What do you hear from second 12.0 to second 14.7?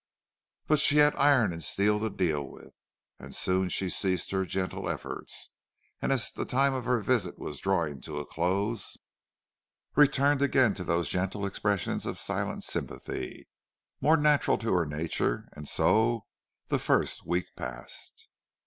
of silent sympathy more natural